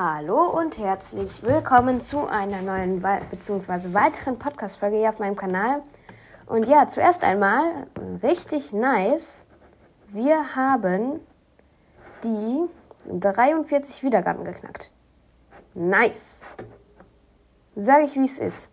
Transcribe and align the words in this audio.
Hallo 0.00 0.44
und 0.56 0.78
herzlich 0.78 1.42
willkommen 1.42 2.00
zu 2.00 2.28
einer 2.28 2.62
neuen 2.62 3.02
bzw. 3.02 3.92
weiteren 3.94 4.38
Podcast-Folge 4.38 4.98
hier 4.98 5.08
auf 5.08 5.18
meinem 5.18 5.34
Kanal. 5.34 5.82
Und 6.46 6.68
ja, 6.68 6.86
zuerst 6.86 7.24
einmal 7.24 7.88
richtig 8.22 8.72
nice. 8.72 9.44
Wir 10.06 10.54
haben 10.54 11.18
die 12.22 12.68
43 13.10 14.04
Wiedergaben 14.04 14.44
geknackt. 14.44 14.92
Nice. 15.74 16.42
Sage 17.74 18.04
ich, 18.04 18.14
wie 18.14 18.26
es 18.26 18.38
ist. 18.38 18.70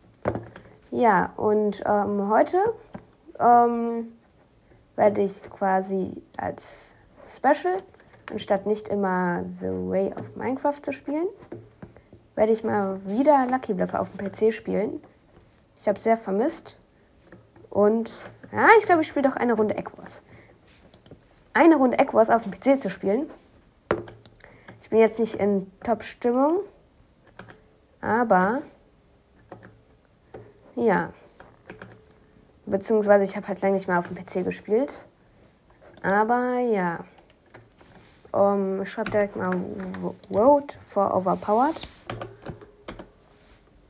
Ja, 0.91 1.33
und 1.37 1.81
ähm, 1.87 2.29
heute 2.29 2.59
ähm, 3.39 4.15
werde 4.95 5.21
ich 5.21 5.41
quasi 5.49 6.21
als 6.37 6.93
Special 7.27 7.77
anstatt 8.31 8.65
nicht 8.65 8.87
immer 8.87 9.43
The 9.59 9.67
Way 9.67 10.13
of 10.13 10.35
Minecraft 10.35 10.81
zu 10.81 10.91
spielen, 10.91 11.27
werde 12.35 12.51
ich 12.51 12.63
mal 12.63 12.99
wieder 13.05 13.47
Lucky 13.49 13.73
Blöcke 13.73 13.99
auf 13.99 14.09
dem 14.11 14.29
PC 14.29 14.53
spielen. 14.53 15.01
Ich 15.77 15.87
habe 15.87 15.99
sehr 15.99 16.17
vermisst. 16.17 16.77
Und 17.69 18.11
ja, 18.51 18.67
ich 18.77 18.85
glaube, 18.85 19.01
ich 19.01 19.07
spiele 19.07 19.27
doch 19.27 19.35
eine 19.35 19.53
Runde 19.53 19.77
Egg. 19.77 19.89
Eine 21.53 21.75
Runde 21.75 21.99
Egg 21.99 22.11
auf 22.13 22.43
dem 22.43 22.51
PC 22.51 22.81
zu 22.81 22.89
spielen. 22.89 23.29
Ich 24.81 24.89
bin 24.89 24.99
jetzt 24.99 25.19
nicht 25.19 25.35
in 25.35 25.71
Top-Stimmung. 25.83 26.59
Aber 28.01 28.61
ja. 30.75 31.11
Beziehungsweise 32.65 33.23
ich 33.23 33.35
habe 33.35 33.47
halt 33.47 33.61
lange 33.61 33.75
nicht 33.75 33.87
mehr 33.87 33.99
auf 33.99 34.07
dem 34.07 34.15
PC 34.15 34.43
gespielt. 34.43 35.01
Aber 36.03 36.59
ja. 36.59 37.05
Um, 38.35 38.81
ich 38.81 38.91
schreibe 38.91 39.11
direkt 39.11 39.37
mal 39.37 39.49
Vote 40.29 40.75
for 40.81 41.15
Overpowered. 41.15 41.79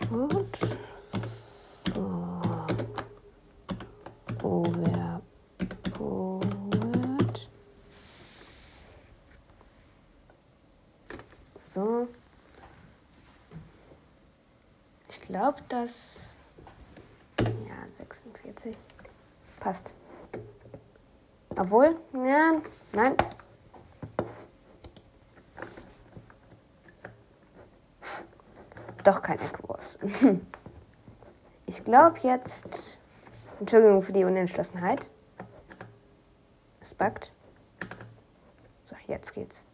Vote 0.07 0.77
for 1.91 2.67
Overpowered. 4.43 5.23
So. 11.73 12.07
Ich 15.09 15.21
glaube, 15.21 15.63
dass. 15.69 16.37
Ja, 17.39 17.87
46. 17.97 18.77
Passt. 19.59 19.91
Obwohl, 21.57 21.95
ja, 22.13 22.61
nein, 22.93 23.15
doch 29.05 29.21
kein 29.21 29.39
Eckwurst. 29.39 29.99
Ich 31.67 31.83
glaube 31.83 32.19
jetzt. 32.21 32.99
Entschuldigung 33.59 34.03
für 34.03 34.13
die 34.13 34.23
Unentschlossenheit. 34.23 35.11
Es 36.79 36.93
backt. 36.93 37.31
So, 38.83 38.95
jetzt 39.07 39.33
geht's. 39.33 39.65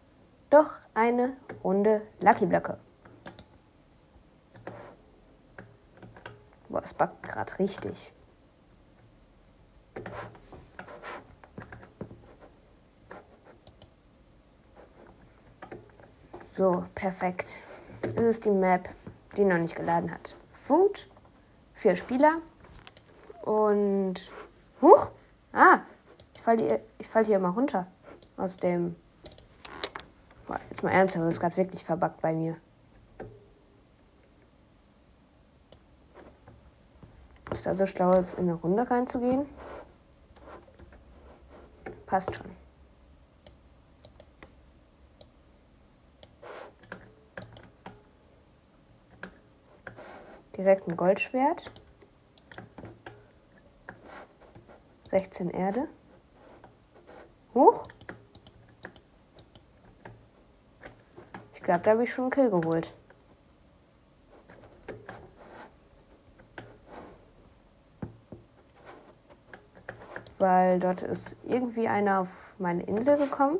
Doch 0.49 0.71
eine 0.93 1.35
Runde 1.65 2.01
Lucky 2.21 2.45
Blöcke. 2.45 2.77
Boah, 6.69 6.81
es 6.81 6.93
backt 6.93 7.23
gerade 7.23 7.59
richtig. 7.59 8.13
So, 16.53 16.85
perfekt. 16.95 17.59
Das 18.01 18.23
ist 18.23 18.45
die 18.45 18.49
Map 18.49 18.87
die 19.37 19.45
noch 19.45 19.57
nicht 19.57 19.75
geladen 19.75 20.11
hat. 20.11 20.35
Food, 20.51 21.07
vier 21.73 21.95
Spieler 21.95 22.37
und 23.41 24.15
huch, 24.81 25.09
ah, 25.53 25.79
ich 26.35 26.41
falle 26.41 26.81
fall 27.01 27.25
hier 27.25 27.37
immer 27.37 27.49
runter 27.49 27.87
aus 28.37 28.57
dem. 28.57 28.95
Boah, 30.47 30.59
jetzt 30.69 30.83
mal 30.83 30.91
ernsthaft, 30.91 31.25
das 31.25 31.35
ist 31.35 31.39
gerade 31.39 31.57
wirklich 31.57 31.83
verbuggt 31.83 32.21
bei 32.21 32.33
mir. 32.33 32.57
Ist 37.51 37.65
da 37.65 37.75
so 37.75 37.85
schlau, 37.85 38.11
in 38.11 38.23
eine 38.37 38.53
Runde 38.53 38.89
reinzugehen? 38.89 39.45
Passt 42.05 42.33
schon. 42.33 42.60
Direkt 50.61 50.87
ein 50.87 50.95
Goldschwert. 50.95 51.71
16 55.09 55.49
Erde. 55.49 55.87
Huch. 57.55 57.87
Ich 61.53 61.63
glaube, 61.63 61.81
da 61.81 61.91
habe 61.91 62.03
ich 62.03 62.13
schon 62.13 62.25
einen 62.25 62.31
Kill 62.31 62.49
geholt. 62.49 62.93
Weil 70.37 70.79
dort 70.79 71.01
ist 71.01 71.35
irgendwie 71.43 71.87
einer 71.87 72.21
auf 72.21 72.53
meine 72.57 72.83
Insel 72.83 73.17
gekommen. 73.17 73.57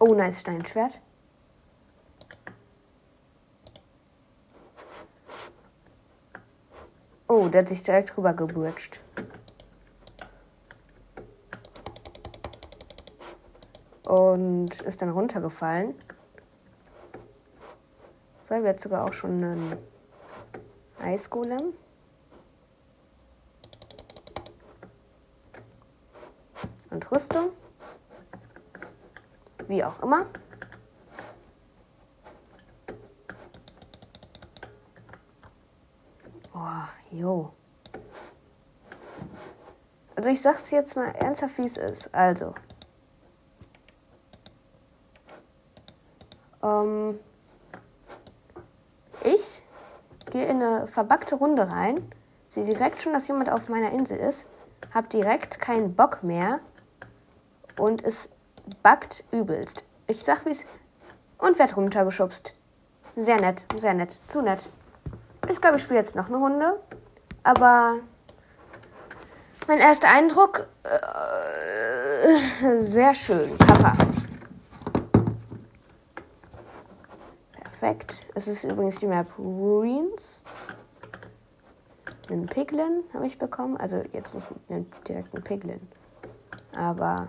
Oh, 0.00 0.14
nice 0.14 0.40
Steinschwert. 0.40 1.00
Oh, 7.28 7.48
der 7.48 7.62
hat 7.62 7.68
sich 7.68 7.82
direkt 7.82 8.16
rüber 8.16 8.32
geburtscht. 8.32 9.00
Und 14.04 14.80
ist 14.82 15.02
dann 15.02 15.10
runtergefallen. 15.10 15.94
So, 18.44 18.54
wir 18.54 18.70
jetzt 18.70 18.84
sogar 18.84 19.04
auch 19.04 19.12
schon 19.12 19.42
einen 19.42 19.76
Eisgolem. 21.00 21.74
Und 26.90 27.10
Rüstung. 27.10 27.50
Wie 29.66 29.82
auch 29.82 30.00
immer. 30.00 30.26
Jo. 37.10 37.52
Also 40.14 40.30
ich 40.30 40.40
sag's 40.40 40.70
jetzt 40.70 40.96
mal 40.96 41.14
ernsthaft, 41.14 41.58
wie 41.58 41.66
es 41.66 41.76
ist. 41.76 42.14
Also. 42.14 42.54
Ähm, 46.62 47.18
ich 49.22 49.62
gehe 50.30 50.46
in 50.46 50.62
eine 50.62 50.86
verbackte 50.86 51.36
Runde 51.36 51.70
rein, 51.70 52.10
sehe 52.48 52.64
direkt 52.64 53.02
schon, 53.02 53.12
dass 53.12 53.28
jemand 53.28 53.50
auf 53.50 53.68
meiner 53.68 53.92
Insel 53.92 54.18
ist, 54.18 54.48
hab 54.92 55.10
direkt 55.10 55.60
keinen 55.60 55.94
Bock 55.94 56.22
mehr 56.22 56.60
und 57.78 58.02
es 58.02 58.30
backt 58.82 59.24
übelst. 59.30 59.84
Ich 60.06 60.22
sag 60.22 60.46
wie's 60.46 60.64
und 61.38 61.58
werd 61.58 61.76
runtergeschubst. 61.76 62.52
Sehr 63.16 63.40
nett, 63.40 63.66
sehr 63.76 63.94
nett, 63.94 64.18
zu 64.28 64.42
nett. 64.42 64.68
Ich 65.48 65.60
glaube, 65.60 65.76
ich 65.76 65.82
spiele 65.82 66.00
jetzt 66.00 66.16
noch 66.16 66.28
eine 66.28 66.36
Runde. 66.36 66.80
Aber 67.46 68.00
mein 69.68 69.78
erster 69.78 70.08
Eindruck, 70.08 70.66
äh, 70.82 72.80
sehr 72.82 73.14
schön. 73.14 73.56
Kappa. 73.58 73.96
Perfekt. 77.52 78.26
Es 78.34 78.48
ist 78.48 78.64
übrigens 78.64 78.98
die 78.98 79.06
Map 79.06 79.28
Ruins. 79.38 80.42
Einen 82.28 82.46
Piglin 82.46 83.04
habe 83.14 83.28
ich 83.28 83.38
bekommen. 83.38 83.76
Also 83.76 84.02
jetzt 84.12 84.34
nicht 84.34 84.48
einen 84.68 84.90
direkten 85.06 85.40
Piglin. 85.44 85.88
Aber. 86.76 87.28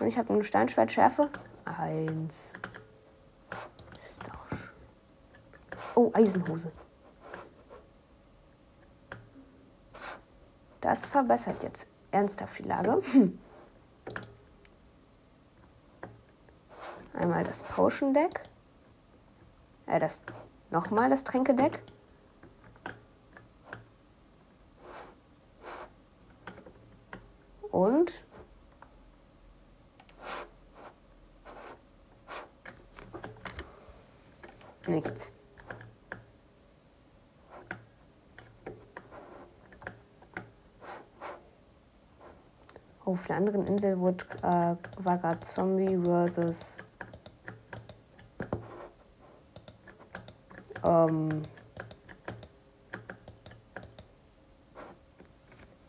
Und 0.00 0.06
ich 0.08 0.18
habe 0.18 0.32
eine 0.32 0.42
Steinschwertschärfe. 0.42 1.30
Eins. 1.64 2.54
Ist 4.00 4.20
doch. 4.26 4.58
Oh, 5.94 6.10
Eisenhose. 6.12 6.72
Das 10.80 11.06
verbessert 11.06 11.62
jetzt 11.62 11.86
ernsthaft 12.10 12.58
die 12.58 12.64
Lage. 12.64 13.02
Einmal 17.14 17.44
das 17.44 17.62
Potion 17.64 18.14
Deck. 18.14 18.42
Äh, 19.86 19.98
das 19.98 20.22
nochmal 20.70 21.10
das 21.10 21.24
Tränkedeck. 21.24 21.82
Und 27.70 28.24
Nichts. 34.88 35.32
Auf 43.08 43.26
der 43.26 43.36
anderen 43.36 43.64
Insel 43.64 43.98
wurde, 43.98 44.22
äh, 44.42 44.76
war 45.02 45.16
gerade 45.16 45.40
Zombie 45.40 45.96
versus 45.96 46.76
ähm, 50.84 51.30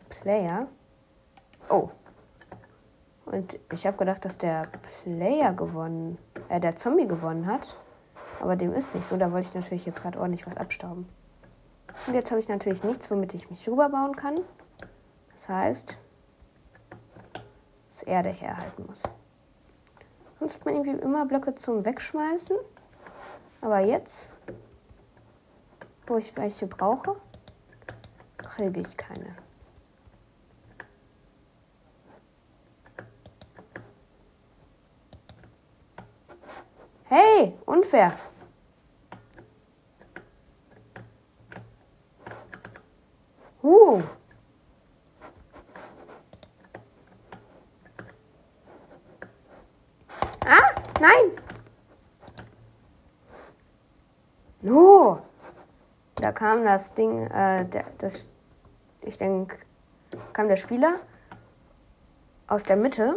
Player. 0.08 0.66
Oh. 1.68 1.90
Und 3.26 3.58
ich 3.70 3.86
habe 3.86 3.98
gedacht, 3.98 4.24
dass 4.24 4.38
der 4.38 4.68
Player 5.02 5.52
gewonnen, 5.52 6.16
äh, 6.48 6.58
der 6.58 6.76
Zombie 6.76 7.06
gewonnen 7.06 7.44
hat. 7.44 7.76
Aber 8.40 8.56
dem 8.56 8.72
ist 8.72 8.94
nicht 8.94 9.06
so. 9.06 9.18
Da 9.18 9.30
wollte 9.30 9.48
ich 9.48 9.54
natürlich 9.54 9.84
jetzt 9.84 10.00
gerade 10.00 10.18
ordentlich 10.18 10.46
was 10.46 10.56
abstauben. 10.56 11.06
Und 12.06 12.14
jetzt 12.14 12.30
habe 12.30 12.40
ich 12.40 12.48
natürlich 12.48 12.82
nichts, 12.82 13.10
womit 13.10 13.34
ich 13.34 13.50
mich 13.50 13.68
rüberbauen 13.68 14.16
kann. 14.16 14.36
Das 15.34 15.50
heißt, 15.50 15.98
Erde 18.02 18.30
herhalten 18.30 18.86
muss. 18.86 19.02
Sonst 20.38 20.56
hat 20.56 20.64
man 20.64 20.76
irgendwie 20.76 21.02
immer 21.02 21.26
Blöcke 21.26 21.54
zum 21.54 21.84
Wegschmeißen. 21.84 22.56
Aber 23.60 23.80
jetzt, 23.80 24.32
wo 26.06 26.16
ich 26.16 26.34
welche 26.36 26.66
brauche, 26.66 27.16
kriege 28.38 28.80
ich 28.80 28.96
keine. 28.96 29.36
Hey, 37.04 37.54
unfair. 37.66 38.16
Uh. 43.62 44.00
Ah, 50.46 50.74
nein. 51.00 51.32
No. 54.62 55.22
Da 56.14 56.32
kam 56.32 56.64
das 56.64 56.92
Ding, 56.92 57.26
äh, 57.28 57.64
das, 57.98 58.28
ich 59.00 59.16
denke, 59.16 59.56
kam 60.32 60.48
der 60.48 60.56
Spieler 60.56 60.96
aus 62.46 62.62
der 62.64 62.76
Mitte 62.76 63.16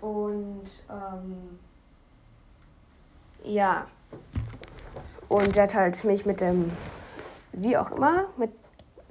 und 0.00 0.66
ähm, 0.90 1.58
ja. 3.44 3.86
Und 5.28 5.56
der 5.56 5.64
hat 5.64 5.74
halt 5.74 6.04
mich 6.04 6.26
mit 6.26 6.40
dem, 6.40 6.70
wie 7.52 7.76
auch 7.76 7.90
immer, 7.92 8.26
mit, 8.36 8.50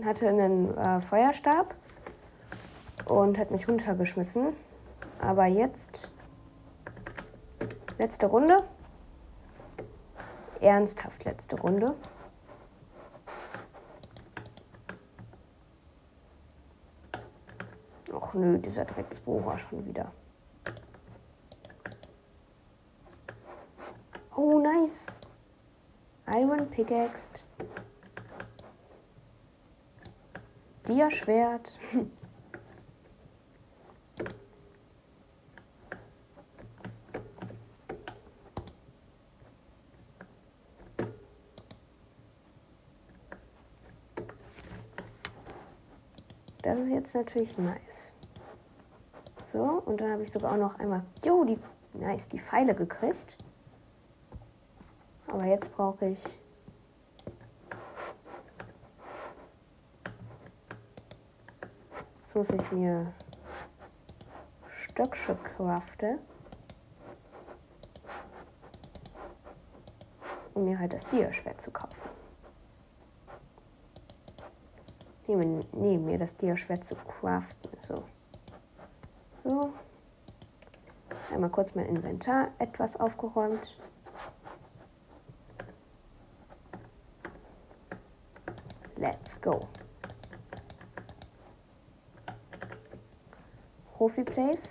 hatte 0.04 0.30
einen 0.30 0.78
äh, 0.78 1.02
Feuerstab 1.02 1.74
und 3.06 3.38
hat 3.40 3.50
mich 3.50 3.68
runtergeschmissen. 3.68 4.50
Aber 5.20 5.46
jetzt, 5.46 6.10
letzte 8.04 8.26
Runde. 8.26 8.58
Ernsthaft 10.60 11.24
letzte 11.24 11.56
Runde. 11.56 11.96
Och 18.12 18.34
nö, 18.34 18.58
dieser 18.58 18.84
Drecksbohrer 18.84 19.58
schon 19.58 19.86
wieder. 19.86 20.12
Oh, 24.36 24.60
nice. 24.60 25.08
Iron 26.28 26.70
Pickaxe. 26.70 27.30
Dia-Schwert. 30.88 31.72
Das 46.64 46.80
ist 46.80 46.90
jetzt 46.90 47.14
natürlich 47.14 47.58
nice. 47.58 48.14
So, 49.52 49.84
und 49.86 50.00
dann 50.00 50.14
habe 50.14 50.24
ich 50.24 50.32
sogar 50.32 50.54
auch 50.54 50.58
noch 50.58 50.80
einmal, 50.80 51.04
jo, 51.24 51.44
die, 51.44 51.60
nice, 51.94 52.28
die 52.30 52.40
Pfeile 52.40 52.74
gekriegt. 52.74 53.38
Aber 55.28 55.44
jetzt 55.44 55.76
brauche 55.76 56.06
ich 56.08 56.20
so, 62.34 62.44
dass 62.44 62.50
ich 62.50 62.72
mir 62.72 63.14
Stöcksche 64.70 65.36
crafte. 65.36 66.18
Um 70.54 70.64
mir 70.64 70.80
halt 70.80 70.94
das 70.94 71.06
Dia-Schwert 71.08 71.62
zu 71.62 71.72
kaufen. 71.72 72.13
Neben, 75.28 75.60
neben 75.72 76.06
mir 76.06 76.18
das 76.18 76.36
Dia-Schwert 76.38 76.86
zu 76.86 76.96
craften. 76.96 77.72
So. 77.88 78.04
So. 79.44 79.74
Einmal 81.32 81.50
kurz 81.50 81.74
mein 81.76 81.86
Inventar 81.88 82.50
etwas 82.60 82.98
aufgeräumt. 82.98 83.78
Let's 88.98 89.40
go. 89.42 89.60
Profi 93.94 94.24
Place. 94.24 94.70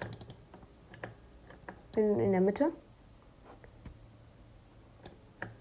Bin 1.95 2.19
in 2.21 2.33
der 2.33 2.41
Mitte. 2.41 2.73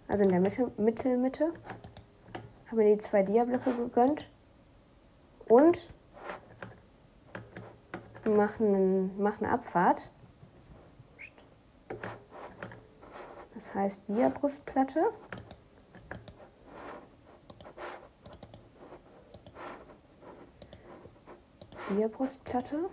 Also 0.07 0.23
in 0.23 0.29
der 0.29 0.39
Mitte, 0.39 0.71
Mittelmitte. 0.77 1.53
Habe 2.67 2.75
mir 2.77 2.95
die 2.95 3.01
zwei 3.01 3.23
Diablöcke 3.23 3.73
gegönnt. 3.73 4.30
Und 5.51 5.85
machen, 8.23 9.21
machen 9.21 9.43
eine 9.43 9.53
Abfahrt. 9.53 10.09
Das 13.53 13.75
heißt 13.75 14.07
Dia-Brustplatte. 14.07 15.11
Dia-Brustplatte 21.89 22.89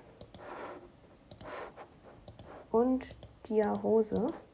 und 2.73 3.06
Dia-Hose. 3.49 4.16
Let's 4.16 4.48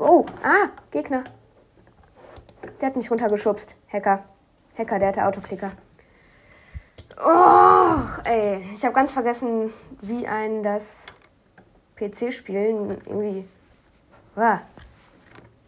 go. 0.00 0.26
Ah, 0.42 0.70
Gegner. 0.90 1.24
Der 2.80 2.88
hat 2.88 2.96
mich 2.96 3.10
runtergeschubst. 3.10 3.76
Hacker. 3.92 4.24
Hacker, 4.76 4.98
der 4.98 5.08
hatte 5.08 5.26
Autoklicker. 5.26 5.72
Oh, 7.22 7.98
ey. 8.24 8.64
Ich 8.74 8.84
habe 8.84 8.94
ganz 8.94 9.12
vergessen, 9.12 9.72
wie 10.00 10.26
ein 10.26 10.62
das 10.62 11.04
PC-Spielen 11.96 13.02
irgendwie. 13.04 13.46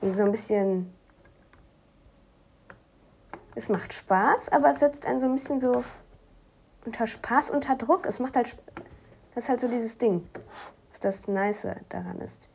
Wie 0.00 0.14
so 0.14 0.22
ein 0.22 0.32
bisschen. 0.32 0.94
Es 3.54 3.68
macht 3.68 3.92
Spaß, 3.92 4.48
aber 4.48 4.70
es 4.70 4.78
setzt 4.78 5.04
einen 5.04 5.20
so 5.20 5.26
ein 5.26 5.34
bisschen 5.34 5.60
so 5.60 5.84
unter 6.86 7.06
Spaß, 7.06 7.50
unter 7.50 7.76
Druck. 7.76 8.06
Es 8.06 8.18
macht 8.18 8.34
halt. 8.34 8.56
Das 9.34 9.44
ist 9.44 9.50
halt 9.50 9.60
so 9.60 9.68
dieses 9.68 9.98
Ding, 9.98 10.26
was 10.90 11.00
das 11.00 11.28
Nice 11.28 11.66
daran 11.90 12.18
ist. 12.20 12.48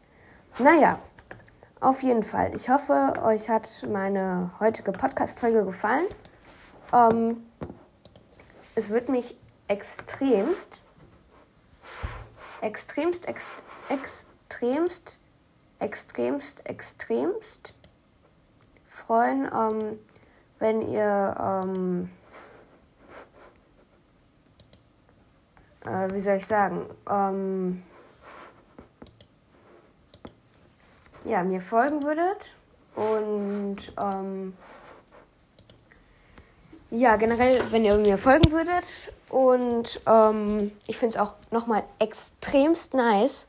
Naja, 0.57 0.99
auf 1.79 2.01
jeden 2.03 2.23
Fall. 2.23 2.55
Ich 2.55 2.69
hoffe, 2.69 3.13
euch 3.23 3.49
hat 3.49 3.69
meine 3.91 4.51
heutige 4.59 4.91
Podcast-Folge 4.91 5.65
gefallen. 5.65 6.05
Ähm, 6.93 7.43
es 8.75 8.89
wird 8.89 9.09
mich 9.09 9.37
extremst, 9.67 10.81
extremst, 12.61 13.27
ex, 13.27 13.51
extremst, 13.89 15.19
extremst, 15.79 16.65
extremst 16.65 17.73
freuen, 18.87 19.49
ähm, 19.53 19.99
wenn 20.59 20.81
ihr, 20.91 21.35
ähm, 21.39 22.09
äh, 25.85 26.13
wie 26.13 26.19
soll 26.19 26.35
ich 26.35 26.45
sagen, 26.45 26.85
ähm, 27.09 27.83
ja, 31.27 31.43
mir 31.43 31.61
folgen 31.61 32.03
würdet 32.03 32.53
und 32.95 33.77
ähm, 34.01 34.53
ja, 36.89 37.17
generell, 37.17 37.61
wenn 37.71 37.83
ihr 37.83 37.97
mir 37.97 38.17
folgen 38.17 38.51
würdet. 38.51 39.11
Und 39.29 40.01
ähm, 40.07 40.71
ich 40.87 40.97
finde 40.97 41.15
es 41.15 41.21
auch 41.21 41.33
nochmal 41.51 41.83
extremst 41.99 42.93
nice, 42.93 43.47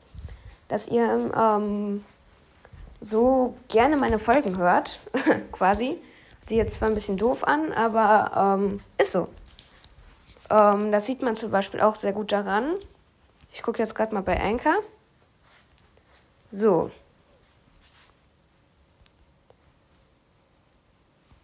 dass 0.67 0.89
ihr 0.89 1.31
ähm, 1.35 2.03
so 2.99 3.55
gerne 3.69 3.95
meine 3.95 4.19
Folgen 4.19 4.57
hört, 4.57 4.99
quasi. 5.53 5.97
Sieht 6.47 6.57
jetzt 6.57 6.75
zwar 6.75 6.89
ein 6.89 6.95
bisschen 6.95 7.15
doof 7.15 7.45
an, 7.45 7.71
aber 7.71 8.57
ähm, 8.59 8.81
ist 8.97 9.13
so. 9.13 9.29
Ähm, 10.49 10.91
das 10.91 11.05
sieht 11.05 11.21
man 11.21 11.35
zum 11.35 11.51
Beispiel 11.51 11.79
auch 11.79 11.95
sehr 11.95 12.11
gut 12.11 12.31
daran. 12.31 12.75
Ich 13.53 13.63
gucke 13.63 13.81
jetzt 13.81 13.95
gerade 13.95 14.13
mal 14.13 14.21
bei 14.21 14.39
Anchor. 14.39 14.75
So. 16.51 16.91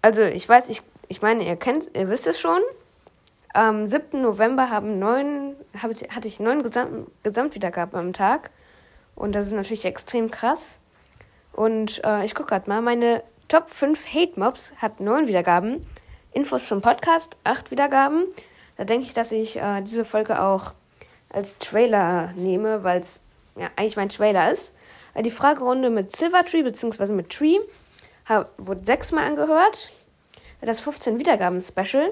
Also 0.06 0.22
ich 0.22 0.48
weiß, 0.48 0.70
ich, 0.70 0.84
ich 1.08 1.24
meine, 1.24 1.44
ihr 1.44 1.56
kennt, 1.56 1.90
ihr 1.98 2.08
wisst 2.12 2.28
es 2.28 2.40
schon. 2.40 2.62
Am 3.56 3.88
7. 3.88 4.22
November 4.22 4.70
haben 4.70 5.00
neun, 5.00 5.56
hab, 5.82 5.90
hatte 5.90 6.28
ich 6.28 6.40
neun 6.40 6.62
Gesamt, 6.62 7.08
Gesamtwiedergaben 7.24 7.98
am 7.98 8.14
Tag. 8.14 8.52
Und 9.16 9.34
das 9.34 9.48
ist 9.48 9.54
natürlich 9.54 9.84
extrem 9.84 10.30
krass. 10.30 10.78
Und 11.54 12.04
äh, 12.06 12.24
ich 12.24 12.36
gucke 12.36 12.50
gerade 12.50 12.70
mal, 12.70 12.84
meine 12.84 13.24
Top 13.48 13.72
5 13.72 14.06
Hate 14.06 14.40
Mobs 14.40 14.74
hat 14.78 15.00
neun 15.00 15.26
Wiedergaben. 15.26 15.82
Infos 16.34 16.68
zum 16.68 16.82
Podcast, 16.82 17.36
acht 17.44 17.72
Wiedergaben. 17.72 18.26
Da 18.78 18.84
denke 18.84 19.08
ich, 19.08 19.16
dass 19.16 19.32
ich 19.32 19.58
äh, 19.58 19.82
diese 19.82 20.06
Folge 20.06 20.40
auch 20.40 20.74
als 21.30 21.58
Trailer 21.58 22.32
nehme, 22.36 22.84
weil 22.84 23.00
es 23.00 23.22
ja, 23.56 23.72
eigentlich 23.76 23.98
mein 23.98 24.10
Trailer 24.10 24.52
ist. 24.52 24.72
Äh, 25.16 25.24
die 25.24 25.32
Fragerunde 25.32 25.90
mit 25.90 26.16
Silvertree 26.16 26.62
bzw. 26.62 27.12
mit 27.12 27.32
Tree 27.32 27.58
hab, 28.26 28.52
wurde 28.58 28.84
sechsmal 28.84 29.26
angehört. 29.26 29.94
Das 30.62 30.82
15 30.82 31.20
Wiedergaben-Special 31.20 32.12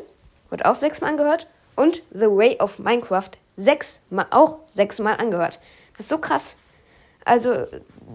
wurde 0.49 0.65
auch 0.65 0.75
sechsmal 0.75 1.11
angehört. 1.11 1.47
Und 1.75 2.03
The 2.11 2.27
Way 2.27 2.59
of 2.59 2.77
Minecraft 2.79 3.31
sechsmal, 3.57 4.27
auch 4.29 4.59
sechsmal 4.67 5.17
angehört. 5.17 5.59
Das 5.97 6.05
ist 6.05 6.09
so 6.09 6.17
krass. 6.19 6.57
Also, 7.25 7.65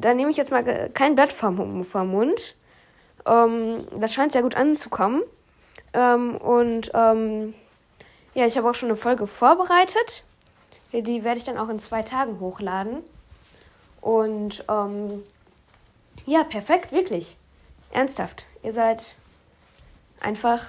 da 0.00 0.14
nehme 0.14 0.30
ich 0.30 0.36
jetzt 0.36 0.50
mal 0.50 0.90
kein 0.90 1.14
Blatt 1.14 1.32
vom, 1.32 1.84
vom 1.84 2.08
Mund. 2.08 2.54
Ähm, 3.26 3.78
das 3.98 4.14
scheint 4.14 4.32
sehr 4.32 4.42
gut 4.42 4.54
anzukommen. 4.54 5.22
Ähm, 5.92 6.36
und 6.36 6.90
ähm, 6.94 7.54
ja, 8.34 8.46
ich 8.46 8.56
habe 8.56 8.70
auch 8.70 8.74
schon 8.74 8.90
eine 8.90 8.96
Folge 8.96 9.26
vorbereitet. 9.26 10.24
Die 10.92 11.24
werde 11.24 11.38
ich 11.38 11.44
dann 11.44 11.58
auch 11.58 11.68
in 11.68 11.78
zwei 11.78 12.02
Tagen 12.02 12.40
hochladen. 12.40 12.98
Und 14.00 14.64
ähm, 14.68 15.22
ja, 16.24 16.44
perfekt, 16.44 16.92
wirklich. 16.92 17.36
Ernsthaft. 17.90 18.46
Ihr 18.62 18.72
seid 18.72 19.16
einfach 20.20 20.64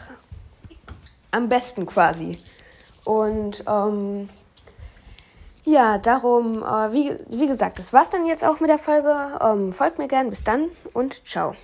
am 1.31 1.49
besten 1.49 1.85
quasi. 1.85 2.39
Und 3.03 3.63
ähm, 3.67 4.29
ja, 5.63 5.97
darum, 5.97 6.63
äh, 6.63 6.93
wie, 6.93 7.15
wie 7.27 7.47
gesagt, 7.47 7.79
das 7.79 7.93
war's 7.93 8.09
dann 8.09 8.25
jetzt 8.25 8.43
auch 8.43 8.59
mit 8.59 8.69
der 8.69 8.77
Folge. 8.77 9.39
Ähm, 9.41 9.73
folgt 9.73 9.99
mir 9.99 10.07
gern. 10.07 10.29
Bis 10.29 10.43
dann 10.43 10.69
und 10.93 11.25
ciao. 11.27 11.55